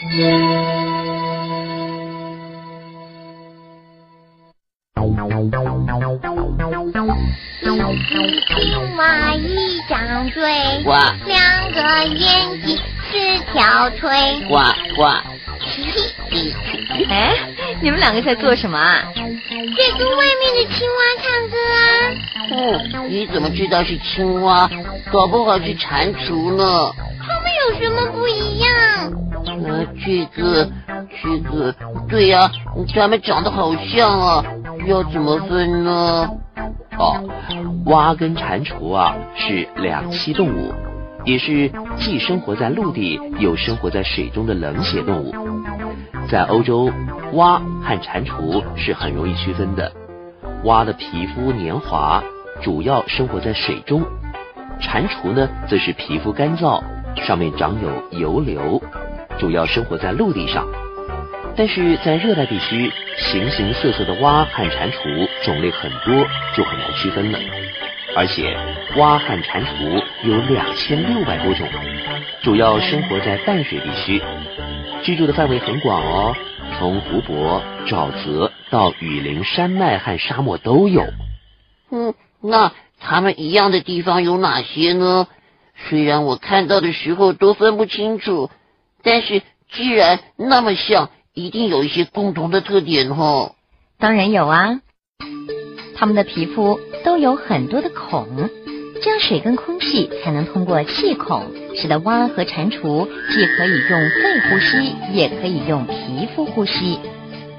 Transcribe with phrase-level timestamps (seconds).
[0.00, 0.16] 青
[8.96, 10.40] 蛙一张嘴，
[10.84, 10.90] 呱
[11.26, 12.78] 两个眼睛，
[13.10, 13.12] 四
[13.52, 14.08] 条腿。
[14.48, 14.56] 呱
[14.96, 15.02] 呱，
[17.10, 17.36] 哎，
[17.82, 19.04] 你们两个在做什么啊？
[19.14, 19.18] 在
[19.98, 21.84] 跟外面的青蛙唱歌啊！
[22.52, 24.66] 嗯，你怎么知道是青蛙？
[25.12, 26.90] 搞不好是蟾蜍呢。
[27.22, 28.69] 它们有什么不一样？
[29.46, 30.68] 呃，这个，
[31.22, 31.74] 这个，
[32.08, 32.50] 对呀、
[32.94, 34.44] 它们长得好像啊，
[34.86, 36.28] 要怎么分呢？
[36.98, 37.16] 哦，
[37.86, 40.72] 蛙跟蟾蜍啊是两栖动物，
[41.24, 45.34] 也是既生活在陆地又生活在水中的冷血动物。
[46.28, 46.90] 在欧洲，
[47.32, 49.90] 蛙和蟾蜍是很容易区分的。
[50.64, 52.22] 蛙的皮肤黏滑，
[52.62, 54.02] 主要生活在水中；
[54.78, 56.82] 蟾蜍呢，则是皮肤干燥，
[57.16, 58.80] 上面长有油瘤，
[59.40, 60.68] 主要生活在陆地上。
[61.56, 66.14] 但是在热带地区，形形色色的蛙和蟾蜍种类很多，
[66.54, 67.38] 就很难区分了。
[68.14, 68.56] 而且，
[68.96, 71.66] 蛙和蟾蜍有两千六百多种，
[72.42, 74.22] 主要生活在淡水地区，
[75.02, 76.36] 居住的范围很广哦，
[76.78, 81.04] 从湖泊、沼泽到雨林、山脉和沙漠都有。
[81.90, 85.26] 嗯，那它们一样的地方有哪些呢？
[85.88, 88.50] 虽然我看到的时候都分不清楚，
[89.02, 93.54] 但是既然那么像，一定有一些共同的特点哦。
[93.98, 94.80] 当然有啊，
[95.96, 98.48] 它们的皮肤都有很多的孔，
[99.02, 106.98] 这样水跟空气才能通过气孔，使得蛙和蟾蜍既可以用肺呼吸，也可以用皮肤呼吸。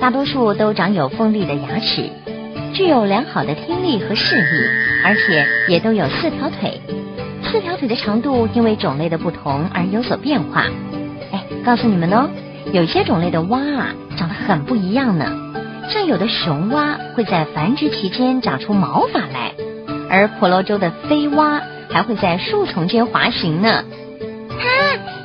[0.00, 2.10] 大多数都长有锋利的牙齿，
[2.74, 4.68] 具有良好的听力和视力，
[5.04, 6.80] 而且也都有四条腿。
[7.44, 10.66] 四条腿的长度因为种类的不同而有所变化。
[11.64, 12.28] 哎，告诉你们哦，
[12.72, 15.26] 有些种类的蛙啊，长得很不一样呢。
[15.88, 19.52] 像有的雄蛙会在繁殖期间长出毛发来，
[20.10, 21.60] 而婆罗洲的飞蛙
[21.90, 23.68] 还会在树丛间滑行呢。
[23.70, 24.64] 啊，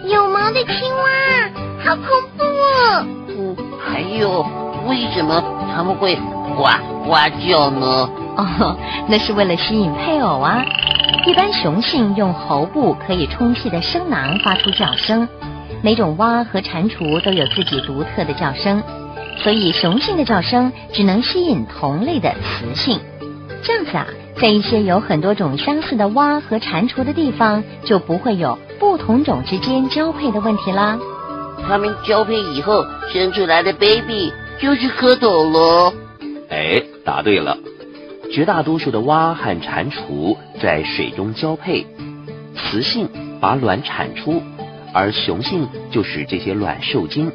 [0.08, 2.06] 有毛的青蛙，好恐
[2.38, 3.06] 怖哦！
[3.28, 4.46] 嗯，还有，
[4.88, 5.44] 为什么
[5.76, 6.16] 它们会
[6.56, 6.70] 呱
[7.06, 8.10] 呱叫呢？
[8.38, 8.78] 哦，
[9.08, 10.64] 那是为了吸引配偶啊。
[11.26, 15.28] 一般雄性用喉部可以充气的声囊发出叫声，
[15.82, 18.84] 每种蛙和蟾蜍都有自己独特的叫声，
[19.38, 23.00] 所以雄性的叫声只能吸引同类的雌性。
[23.64, 30.98] 这样子啊，在一些有很多种相似的蛙和蟾蜍的地方，就不会有不同种之间交配的问题啦。
[31.68, 35.94] 它们交配以后生出来的 baby 就是蝌蚪了。
[36.50, 37.58] 哎，答对了。
[38.32, 41.86] 绝大多数的蛙和蟾蜍在水中交配，
[42.56, 43.10] 雌性
[43.42, 44.42] 把卵产出，
[44.94, 47.32] 而雄性就使这些卵受精。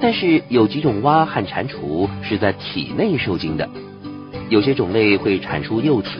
[0.00, 3.66] 但是有几种蛙和蟾蜍是在体内受精的，
[4.50, 6.10] 有些种类会产出幼子，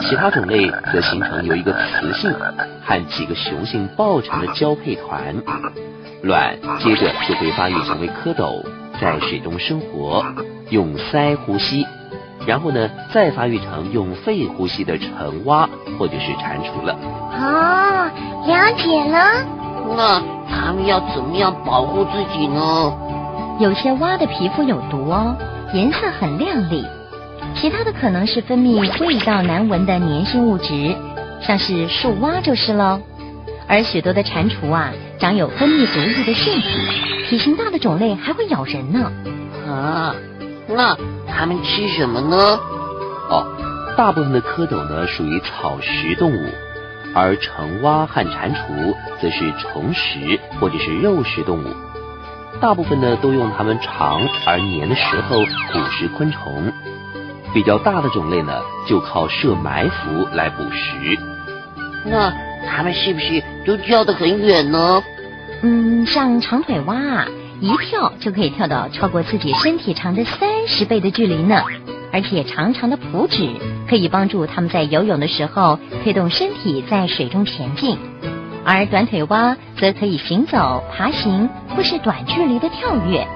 [0.00, 2.32] 其他种类则形成由一个雌性
[2.84, 5.34] 和几个雄性抱成的交配团，
[6.22, 8.62] 卵接着就会发育成为蝌蚪，
[9.00, 10.24] 在水中生活，
[10.68, 11.84] 用鳃呼吸。
[12.46, 15.68] 然后呢，再发育成用肺呼吸的成蛙
[15.98, 16.96] 或者是蟾蜍了。
[17.32, 18.10] 哦，
[18.46, 19.59] 了解了。
[19.96, 22.92] 那他们要怎么样保护自己呢？
[23.58, 25.36] 有些蛙的皮肤有毒哦，
[25.74, 26.82] 颜色很亮丽；
[27.54, 30.96] 其他的可能是分泌味道难闻的粘性物质，
[31.42, 33.00] 像是树蛙就是喽。
[33.68, 39.12] 而许多的蟾蜍啊，长有分泌毒液的腺体，体型大的种类还会咬人呢。
[39.68, 40.14] 啊，
[40.68, 40.96] 那
[41.28, 42.36] 它们吃什么呢？
[43.28, 43.46] 哦，
[43.96, 46.48] 大部分的蝌蚪呢属于草食动物，
[47.14, 51.66] 而成蛙和蟾蜍则是虫食或者是肉食动物。
[52.60, 55.38] 大部分呢都用它们长而黏的舌头
[55.72, 56.72] 捕食昆虫，
[57.54, 61.18] 比较大的种类呢就靠设埋伏来捕食。
[62.04, 62.32] 那
[62.68, 65.02] 它们是不是都跳得很远呢？
[65.62, 67.26] 嗯，像长腿蛙啊，
[67.60, 71.62] 一跳就可以跳到超过自己身体长的三十倍的距离呢。
[72.12, 73.48] 而且长长的蹼指
[73.90, 77.98] 可以帮助它们在游泳的时候推动身体在水中前进，
[78.64, 83.26] 而短腿蛙则可以行走、爬行或是短距离的跳跃。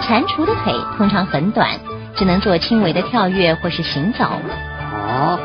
[0.00, 1.68] 蟾蜍的腿通常很短，
[2.16, 4.24] 只能做轻微的跳跃或是行走。
[4.24, 5.38] 哦，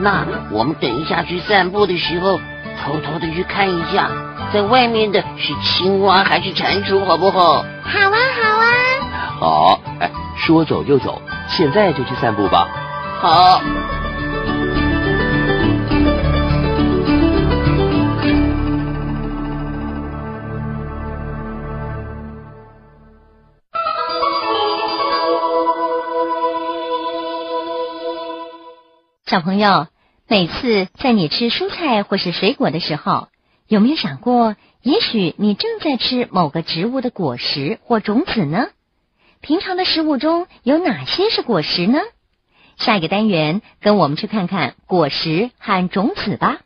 [0.00, 2.38] 那我们等一下去散步的时候，
[2.84, 4.10] 偷偷的去看一下，
[4.52, 7.64] 在外面的是青蛙还是蟾蜍，好不好？
[7.84, 8.66] 好啊，好啊。
[9.40, 12.68] 好，哎，说走就走，现在就去散步吧。
[13.20, 13.60] 好。
[29.26, 29.88] 小朋友
[30.28, 33.28] 每次在你吃蔬菜或是水果的时候
[33.66, 38.68] 有没有想过也许你正在吃某个植物的果实或种子呢？
[39.40, 41.98] 平常的食物中有哪些是果实呢？
[42.78, 46.60] 下一个单元跟我们去看看果实和种子吧。